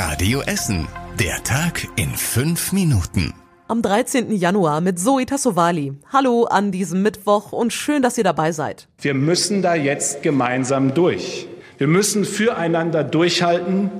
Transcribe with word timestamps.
Radio 0.00 0.42
Essen. 0.42 0.86
Der 1.18 1.42
Tag 1.42 1.88
in 1.96 2.10
fünf 2.10 2.70
Minuten. 2.70 3.34
Am 3.66 3.82
13. 3.82 4.30
Januar 4.30 4.80
mit 4.80 5.00
Zoe 5.00 5.26
Tassovali. 5.26 5.92
Hallo 6.12 6.44
an 6.44 6.70
diesem 6.70 7.02
Mittwoch 7.02 7.50
und 7.50 7.72
schön, 7.72 8.00
dass 8.00 8.16
ihr 8.16 8.22
dabei 8.22 8.52
seid. 8.52 8.86
Wir 9.00 9.14
müssen 9.14 9.60
da 9.60 9.74
jetzt 9.74 10.22
gemeinsam 10.22 10.94
durch. 10.94 11.48
Wir 11.78 11.88
müssen 11.88 12.24
füreinander 12.24 13.02
durchhalten 13.02 13.90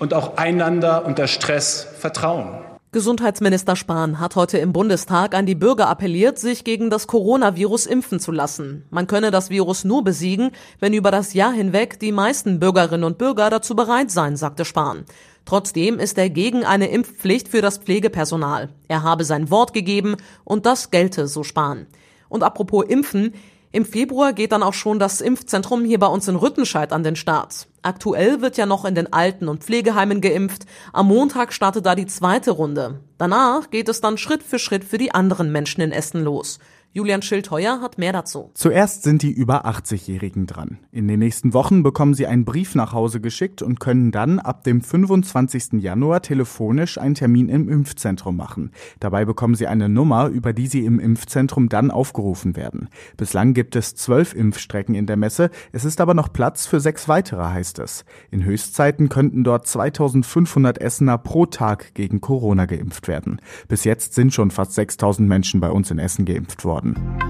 und 0.00 0.12
auch 0.12 0.38
einander 0.38 1.06
unter 1.06 1.28
Stress 1.28 1.86
vertrauen. 2.00 2.58
Gesundheitsminister 2.90 3.74
Spahn 3.74 4.20
hat 4.20 4.36
heute 4.36 4.58
im 4.58 4.72
Bundestag 4.72 5.34
an 5.34 5.46
die 5.46 5.56
Bürger 5.56 5.88
appelliert, 5.88 6.38
sich 6.38 6.62
gegen 6.62 6.90
das 6.90 7.08
Coronavirus 7.08 7.86
impfen 7.86 8.20
zu 8.20 8.30
lassen. 8.30 8.84
Man 8.90 9.08
könne 9.08 9.32
das 9.32 9.50
Virus 9.50 9.82
nur 9.82 10.04
besiegen, 10.04 10.50
wenn 10.78 10.92
über 10.92 11.10
das 11.10 11.32
Jahr 11.34 11.52
hinweg 11.52 11.98
die 11.98 12.12
meisten 12.12 12.60
Bürgerinnen 12.60 13.02
und 13.02 13.18
Bürger 13.18 13.50
dazu 13.50 13.74
bereit 13.74 14.12
seien, 14.12 14.36
sagte 14.36 14.64
Spahn. 14.64 15.06
Trotzdem 15.44 15.98
ist 15.98 16.16
er 16.18 16.30
gegen 16.30 16.64
eine 16.64 16.88
Impfpflicht 16.88 17.48
für 17.48 17.60
das 17.60 17.78
Pflegepersonal. 17.78 18.70
Er 18.88 19.02
habe 19.02 19.24
sein 19.24 19.50
Wort 19.50 19.72
gegeben 19.72 20.16
und 20.44 20.66
das 20.66 20.90
gelte, 20.90 21.28
so 21.28 21.42
Spahn. 21.42 21.86
Und 22.28 22.42
apropos 22.42 22.86
Impfen, 22.86 23.34
im 23.74 23.84
Februar 23.84 24.32
geht 24.32 24.52
dann 24.52 24.62
auch 24.62 24.72
schon 24.72 25.00
das 25.00 25.20
Impfzentrum 25.20 25.84
hier 25.84 25.98
bei 25.98 26.06
uns 26.06 26.28
in 26.28 26.36
Rüttenscheid 26.36 26.92
an 26.92 27.02
den 27.02 27.16
Start. 27.16 27.66
Aktuell 27.82 28.40
wird 28.40 28.56
ja 28.56 28.66
noch 28.66 28.84
in 28.84 28.94
den 28.94 29.12
Alten- 29.12 29.48
und 29.48 29.64
Pflegeheimen 29.64 30.20
geimpft. 30.20 30.64
Am 30.92 31.08
Montag 31.08 31.52
startet 31.52 31.84
da 31.84 31.96
die 31.96 32.06
zweite 32.06 32.52
Runde. 32.52 33.00
Danach 33.18 33.70
geht 33.70 33.88
es 33.88 34.00
dann 34.00 34.16
Schritt 34.16 34.44
für 34.44 34.60
Schritt 34.60 34.84
für 34.84 34.96
die 34.96 35.12
anderen 35.12 35.50
Menschen 35.50 35.80
in 35.80 35.90
Essen 35.90 36.22
los. 36.22 36.60
Julian 36.96 37.22
Schildheuer 37.22 37.80
hat 37.80 37.98
mehr 37.98 38.12
dazu. 38.12 38.52
Zuerst 38.54 39.02
sind 39.02 39.22
die 39.22 39.32
über 39.32 39.66
80-Jährigen 39.66 40.46
dran. 40.46 40.78
In 40.92 41.08
den 41.08 41.18
nächsten 41.18 41.52
Wochen 41.52 41.82
bekommen 41.82 42.14
sie 42.14 42.28
einen 42.28 42.44
Brief 42.44 42.76
nach 42.76 42.92
Hause 42.92 43.20
geschickt 43.20 43.62
und 43.62 43.80
können 43.80 44.12
dann 44.12 44.38
ab 44.38 44.62
dem 44.62 44.80
25. 44.80 45.82
Januar 45.82 46.22
telefonisch 46.22 46.96
einen 46.96 47.16
Termin 47.16 47.48
im 47.48 47.68
Impfzentrum 47.68 48.36
machen. 48.36 48.70
Dabei 49.00 49.24
bekommen 49.24 49.56
sie 49.56 49.66
eine 49.66 49.88
Nummer, 49.88 50.28
über 50.28 50.52
die 50.52 50.68
sie 50.68 50.84
im 50.84 51.00
Impfzentrum 51.00 51.68
dann 51.68 51.90
aufgerufen 51.90 52.54
werden. 52.54 52.88
Bislang 53.16 53.54
gibt 53.54 53.74
es 53.74 53.96
zwölf 53.96 54.32
Impfstrecken 54.32 54.94
in 54.94 55.06
der 55.06 55.16
Messe. 55.16 55.50
Es 55.72 55.84
ist 55.84 56.00
aber 56.00 56.14
noch 56.14 56.32
Platz 56.32 56.64
für 56.64 56.78
sechs 56.78 57.08
weitere, 57.08 57.42
heißt 57.42 57.80
es. 57.80 58.04
In 58.30 58.44
Höchstzeiten 58.44 59.08
könnten 59.08 59.42
dort 59.42 59.66
2500 59.66 60.80
Essener 60.80 61.18
pro 61.18 61.46
Tag 61.46 61.92
gegen 61.94 62.20
Corona 62.20 62.66
geimpft 62.66 63.08
werden. 63.08 63.40
Bis 63.66 63.82
jetzt 63.82 64.14
sind 64.14 64.32
schon 64.32 64.52
fast 64.52 64.74
6000 64.74 65.28
Menschen 65.28 65.58
bei 65.58 65.72
uns 65.72 65.90
in 65.90 65.98
Essen 65.98 66.24
geimpft 66.24 66.64
worden 66.64 66.83
worden. 66.84 67.24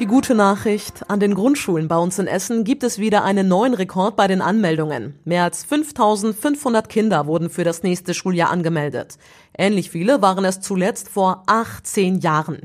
Die 0.00 0.06
gute 0.06 0.34
Nachricht, 0.34 1.10
an 1.10 1.20
den 1.20 1.34
Grundschulen 1.34 1.86
bei 1.86 1.98
uns 1.98 2.18
in 2.18 2.26
Essen 2.26 2.64
gibt 2.64 2.84
es 2.84 2.98
wieder 2.98 3.22
einen 3.22 3.48
neuen 3.48 3.74
Rekord 3.74 4.16
bei 4.16 4.28
den 4.28 4.40
Anmeldungen. 4.40 5.18
Mehr 5.26 5.44
als 5.44 5.62
5500 5.64 6.88
Kinder 6.88 7.26
wurden 7.26 7.50
für 7.50 7.64
das 7.64 7.82
nächste 7.82 8.14
Schuljahr 8.14 8.48
angemeldet. 8.48 9.18
Ähnlich 9.56 9.90
viele 9.90 10.22
waren 10.22 10.46
es 10.46 10.62
zuletzt 10.62 11.10
vor 11.10 11.42
18 11.46 12.20
Jahren. 12.20 12.60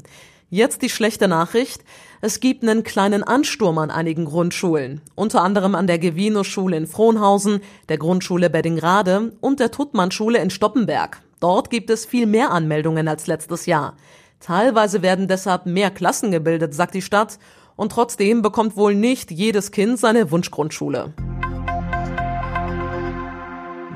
Jetzt 0.49 0.81
die 0.81 0.89
schlechte 0.89 1.27
Nachricht. 1.27 1.83
Es 2.21 2.39
gibt 2.39 2.63
einen 2.63 2.83
kleinen 2.83 3.23
Ansturm 3.23 3.80
an 3.80 3.91
einigen 3.91 4.23
Grundschulen. 4.23 5.02
Unter 5.16 5.41
anderem 5.41 5.75
an 5.75 5.88
der 5.88 5.99
Gewino-Schule 5.99 6.77
in 6.77 6.88
Frohnhausen, 6.88 7.59
der 7.89 7.97
Grundschule 7.97 8.49
Beddingrade 8.49 9.33
und 9.41 9.59
der 9.59 9.71
Tuttmann-Schule 9.71 10.39
in 10.39 10.52
Stoppenberg. 10.52 11.21
Dort 11.39 11.69
gibt 11.69 11.89
es 11.89 12.05
viel 12.05 12.25
mehr 12.25 12.52
Anmeldungen 12.52 13.08
als 13.08 13.28
letztes 13.28 13.66
Jahr. 13.66 13.95
Teilweise 14.39 15.02
werden 15.02 15.28
deshalb 15.28 15.66
mehr 15.66 15.92
Klassen 15.92 16.31
gebildet, 16.31 16.73
sagt 16.73 16.94
die 16.94 17.02
Stadt, 17.02 17.39
und 17.75 17.92
trotzdem 17.92 18.42
bekommt 18.42 18.77
wohl 18.77 18.95
nicht 18.95 19.31
jedes 19.31 19.72
Kind 19.72 20.00
seine 20.00 20.31
Wunschgrundschule. 20.31 21.14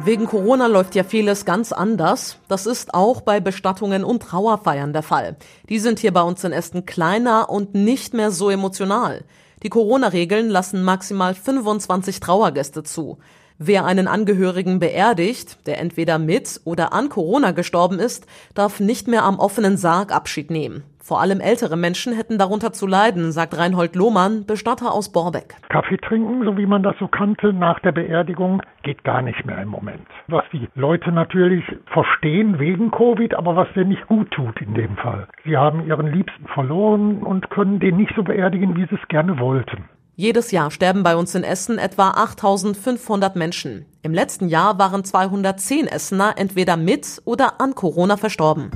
Wegen 0.01 0.27
Corona 0.27 0.67
läuft 0.67 0.95
ja 0.95 1.03
vieles 1.03 1.43
ganz 1.43 1.71
anders. 1.71 2.37
Das 2.47 2.65
ist 2.65 2.93
auch 2.93 3.21
bei 3.21 3.41
Bestattungen 3.41 4.05
und 4.05 4.23
Trauerfeiern 4.23 4.93
der 4.93 5.03
Fall. 5.03 5.35
Die 5.67 5.79
sind 5.79 5.99
hier 5.99 6.13
bei 6.13 6.21
uns 6.21 6.43
in 6.43 6.53
Essen 6.53 6.85
kleiner 6.85 7.49
und 7.49 7.75
nicht 7.75 8.13
mehr 8.13 8.31
so 8.31 8.49
emotional. 8.49 9.25
Die 9.61 9.69
Corona-Regeln 9.69 10.49
lassen 10.49 10.83
maximal 10.83 11.33
25 11.33 12.21
Trauergäste 12.21 12.83
zu. 12.83 13.19
Wer 13.61 13.83
einen 13.83 14.07
Angehörigen 14.07 14.79
beerdigt, 14.79 15.67
der 15.67 15.81
entweder 15.81 16.17
mit 16.17 16.61
oder 16.63 16.93
an 16.93 17.09
Corona 17.09 17.51
gestorben 17.51 17.99
ist, 17.99 18.25
darf 18.55 18.79
nicht 18.79 19.09
mehr 19.09 19.25
am 19.25 19.37
offenen 19.37 19.75
Sarg 19.75 20.15
Abschied 20.15 20.49
nehmen. 20.49 20.85
Vor 20.97 21.19
allem 21.19 21.41
ältere 21.41 21.75
Menschen 21.75 22.13
hätten 22.15 22.37
darunter 22.37 22.71
zu 22.71 22.87
leiden, 22.87 23.33
sagt 23.33 23.57
Reinhold 23.57 23.97
Lohmann, 23.97 24.45
Bestatter 24.45 24.93
aus 24.93 25.11
Borbeck. 25.11 25.55
Kaffee 25.67 25.97
trinken, 25.97 26.45
so 26.45 26.55
wie 26.57 26.67
man 26.67 26.83
das 26.83 26.95
so 26.99 27.09
kannte 27.09 27.51
nach 27.51 27.81
der 27.81 27.91
Beerdigung, 27.91 28.61
geht 28.83 29.03
gar 29.03 29.21
nicht 29.21 29.45
mehr 29.45 29.61
im 29.61 29.67
Moment. 29.67 30.07
Was 30.29 30.45
die 30.53 30.69
Leute 30.75 31.11
natürlich 31.11 31.65
verstehen 31.87 32.59
wegen 32.59 32.91
Covid, 32.91 33.33
aber 33.33 33.57
was 33.57 33.67
denen 33.75 33.89
nicht 33.89 34.07
gut 34.07 34.31
tut 34.31 34.61
in 34.61 34.73
dem 34.73 34.95
Fall. 34.95 35.27
Sie 35.43 35.57
haben 35.57 35.85
ihren 35.85 36.07
Liebsten 36.13 36.47
verloren 36.47 37.23
und 37.23 37.49
können 37.49 37.81
den 37.81 37.97
nicht 37.97 38.13
so 38.15 38.23
beerdigen, 38.23 38.77
wie 38.77 38.85
sie 38.85 38.95
es 38.95 39.07
gerne 39.09 39.37
wollten. 39.37 39.89
Jedes 40.19 40.51
Jahr 40.51 40.69
sterben 40.69 41.01
bei 41.01 41.15
uns 41.15 41.33
in 41.33 41.45
Essen 41.45 41.77
etwa 41.77 42.09
8500 42.09 43.37
Menschen. 43.37 43.85
Im 44.01 44.13
letzten 44.13 44.49
Jahr 44.49 44.77
waren 44.77 45.05
210 45.05 45.87
Essener 45.87 46.33
entweder 46.35 46.75
mit 46.75 47.21
oder 47.23 47.61
an 47.61 47.73
Corona 47.73 48.17
verstorben. 48.17 48.69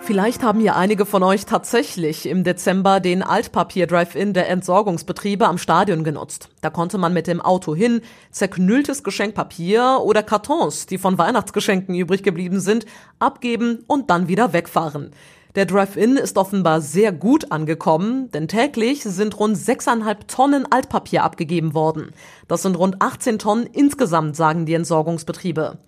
Vielleicht 0.00 0.42
haben 0.42 0.60
ja 0.60 0.74
einige 0.74 1.06
von 1.06 1.22
euch 1.22 1.46
tatsächlich 1.46 2.26
im 2.26 2.42
Dezember 2.42 2.98
den 2.98 3.22
Altpapier-Drive-In 3.22 4.32
der 4.32 4.48
Entsorgungsbetriebe 4.48 5.46
am 5.46 5.58
Stadion 5.58 6.02
genutzt. 6.02 6.48
Da 6.60 6.70
konnte 6.70 6.98
man 6.98 7.12
mit 7.12 7.28
dem 7.28 7.40
Auto 7.40 7.76
hin 7.76 8.00
zerknülltes 8.32 9.04
Geschenkpapier 9.04 10.00
oder 10.02 10.24
Kartons, 10.24 10.86
die 10.86 10.98
von 10.98 11.16
Weihnachtsgeschenken 11.16 11.94
übrig 11.94 12.24
geblieben 12.24 12.58
sind, 12.58 12.86
abgeben 13.20 13.84
und 13.86 14.10
dann 14.10 14.26
wieder 14.26 14.52
wegfahren. 14.52 15.12
Der 15.58 15.66
Drive-In 15.66 16.16
ist 16.16 16.38
offenbar 16.38 16.80
sehr 16.80 17.10
gut 17.10 17.50
angekommen, 17.50 18.30
denn 18.30 18.46
täglich 18.46 19.02
sind 19.02 19.40
rund 19.40 19.56
6,5 19.56 20.28
Tonnen 20.28 20.70
Altpapier 20.70 21.24
abgegeben 21.24 21.74
worden. 21.74 22.12
Das 22.46 22.62
sind 22.62 22.78
rund 22.78 23.02
18 23.02 23.40
Tonnen 23.40 23.66
insgesamt, 23.66 24.36
sagen 24.36 24.66
die 24.66 24.74
Entsorgungsbetriebe. 24.74 25.78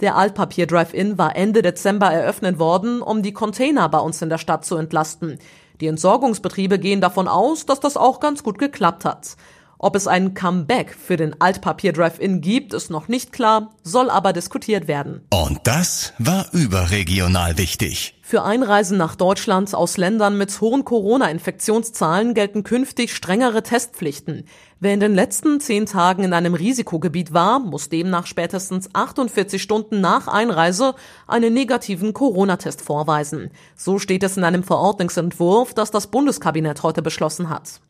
Der 0.00 0.16
Altpapier 0.16 0.66
Drive-In 0.66 1.16
war 1.16 1.36
Ende 1.36 1.62
Dezember 1.62 2.08
eröffnet 2.08 2.58
worden, 2.58 3.00
um 3.00 3.22
die 3.22 3.32
Container 3.32 3.88
bei 3.88 3.98
uns 3.98 4.20
in 4.20 4.28
der 4.28 4.36
Stadt 4.36 4.66
zu 4.66 4.76
entlasten. 4.76 5.38
Die 5.80 5.86
Entsorgungsbetriebe 5.86 6.78
gehen 6.78 7.00
davon 7.00 7.26
aus, 7.26 7.64
dass 7.64 7.80
das 7.80 7.96
auch 7.96 8.20
ganz 8.20 8.42
gut 8.42 8.58
geklappt 8.58 9.06
hat. 9.06 9.36
Ob 9.84 9.96
es 9.96 10.06
ein 10.06 10.32
Comeback 10.32 10.96
für 10.98 11.18
den 11.18 11.38
Altpapier 11.42 11.92
Drive-In 11.92 12.40
gibt, 12.40 12.72
ist 12.72 12.90
noch 12.90 13.06
nicht 13.06 13.32
klar, 13.32 13.74
soll 13.82 14.08
aber 14.08 14.32
diskutiert 14.32 14.88
werden. 14.88 15.20
Und 15.28 15.60
das 15.64 16.14
war 16.18 16.46
überregional 16.52 17.58
wichtig. 17.58 18.18
Für 18.22 18.44
Einreisen 18.44 18.96
nach 18.96 19.14
Deutschland 19.14 19.74
aus 19.74 19.98
Ländern 19.98 20.38
mit 20.38 20.58
hohen 20.62 20.86
Corona-Infektionszahlen 20.86 22.32
gelten 22.32 22.64
künftig 22.64 23.14
strengere 23.14 23.62
Testpflichten. 23.62 24.46
Wer 24.80 24.94
in 24.94 25.00
den 25.00 25.14
letzten 25.14 25.60
zehn 25.60 25.84
Tagen 25.84 26.24
in 26.24 26.32
einem 26.32 26.54
Risikogebiet 26.54 27.34
war, 27.34 27.58
muss 27.58 27.90
demnach 27.90 28.24
spätestens 28.24 28.88
48 28.94 29.62
Stunden 29.62 30.00
nach 30.00 30.28
Einreise 30.28 30.94
einen 31.26 31.52
negativen 31.52 32.14
Corona-Test 32.14 32.80
vorweisen. 32.80 33.50
So 33.76 33.98
steht 33.98 34.22
es 34.22 34.38
in 34.38 34.44
einem 34.44 34.62
Verordnungsentwurf, 34.62 35.74
das 35.74 35.90
das 35.90 36.06
Bundeskabinett 36.06 36.82
heute 36.82 37.02
beschlossen 37.02 37.50
hat. 37.50 37.80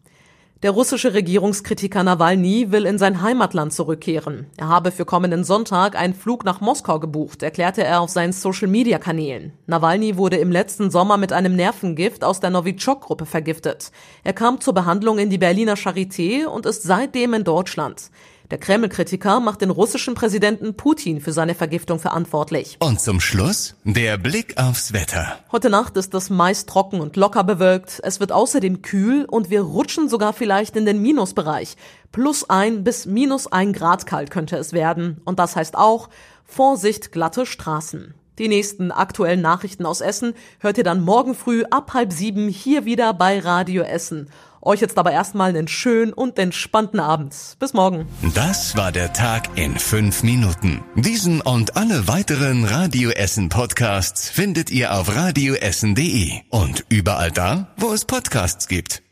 Der 0.63 0.71
russische 0.71 1.13
Regierungskritiker 1.13 2.03
Nawalny 2.03 2.71
will 2.71 2.87
in 2.87 2.97
sein 2.97 3.21
Heimatland 3.21 3.75
zurückkehren. 3.75 4.47
Er 4.57 4.69
habe 4.69 4.93
für 4.93 5.05
kommenden 5.05 5.45
Sonntag 5.45 5.95
einen 5.95 6.15
Flug 6.15 6.45
nach 6.45 6.63
Moskau 6.63 7.01
gebucht, 7.01 7.43
erklärte 7.43 7.85
er 7.85 8.01
auf 8.01 8.09
seinen 8.09 8.33
Social-Media-Kanälen. 8.33 9.53
Nawalny 9.67 10.17
wurde 10.17 10.39
im 10.39 10.51
letzten 10.51 10.91
Sommer 10.91 11.19
mit 11.19 11.35
einem 11.35 11.55
Nervengift 11.55 12.25
aus 12.25 12.41
der 12.41 12.49
Novichok-Gruppe 12.49 13.27
vergiftet. 13.27 13.91
Er 14.23 14.33
kam 14.33 14.61
zur 14.61 14.73
Behandlung 14.73 15.19
in 15.19 15.29
die 15.29 15.39
Berliner 15.39 15.75
Charité 15.75 16.47
und 16.47 16.65
ist 16.65 16.83
seitdem 16.83 17.35
in 17.35 17.45
Deutschland. 17.45 18.11
Der 18.51 18.59
Kreml-Kritiker 18.59 19.41
macht 19.41 19.63
den 19.63 19.71
russischen 19.71 20.15
Präsidenten 20.15 20.75
Putin 20.75 21.23
für 21.23 21.33
seine 21.33 21.55
Vergiftung 21.55 21.99
verantwortlich. 21.99 22.77
Und 22.79 23.01
zum 23.01 23.21
Schluss 23.21 23.75
der 23.85 24.19
Blick 24.19 24.59
aufs 24.59 24.93
Wetter. 24.93 25.39
Heute 25.51 25.71
Nacht 25.71 25.97
ist 25.97 26.13
es 26.13 26.29
meist 26.29 26.69
trocken 26.69 27.01
und 27.01 27.17
locker 27.17 27.43
bewölkt. 27.43 28.01
Es 28.03 28.21
wird 28.21 28.33
außerdem 28.33 28.83
kühl 28.83 29.25
und 29.25 29.49
wir 29.49 29.63
rutschen 29.63 30.11
sogar 30.11 30.35
vielleicht 30.35 30.77
in 30.77 30.85
den 30.85 31.01
Minusbereich. 31.01 31.77
Plus 32.13 32.49
ein 32.51 32.85
bis 32.85 33.07
minus 33.07 33.51
ein 33.51 33.73
Grad 33.73 34.05
kalt 34.05 34.31
könnte 34.31 34.57
es 34.57 34.75
werden. 34.75 35.23
Und 35.25 35.39
das 35.39 35.57
heißt 35.57 35.77
auch 35.77 36.11
Vorsicht 36.45 37.13
glatte 37.13 37.47
Straßen. 37.47 38.15
Die 38.39 38.49
nächsten 38.49 38.91
aktuellen 38.91 39.41
Nachrichten 39.41 39.87
aus 39.87 40.01
Essen 40.01 40.35
hört 40.59 40.77
ihr 40.77 40.85
dann 40.85 41.01
morgen 41.01 41.35
früh 41.35 41.63
ab 41.71 41.95
halb 41.95 42.13
sieben 42.13 42.49
hier 42.49 42.85
wieder 42.85 43.15
bei 43.15 43.39
Radio 43.39 43.85
Essen. 43.85 44.29
Euch 44.65 44.81
jetzt 44.81 44.99
aber 44.99 45.13
erstmal 45.13 45.51
einen 45.51 45.69
schönen 45.69 46.13
und 46.13 46.39
entspannten 46.39 46.99
Abend. 46.99 47.35
Bis 47.59 47.75
morgen. 47.75 48.07
Das 48.35 48.77
war 48.77 48.93
der 48.93 49.13
Tag 49.13 49.57
in 49.57 49.79
fünf 49.79 50.23
Minuten. 50.23 50.83
Diesen 50.97 51.41
und 51.41 51.77
alle 51.77 52.09
weiteren 52.09 52.65
Radio 52.65 53.11
Essen 53.11 53.51
Podcasts 53.51 54.31
findet 54.31 54.71
ihr 54.71 54.95
auf 54.95 55.15
radioessen.de 55.15 56.41
und 56.51 56.85
überall 56.89 57.31
da, 57.31 57.69
wo 57.77 57.93
es 57.93 58.05
Podcasts 58.05 58.67
gibt. 58.67 59.04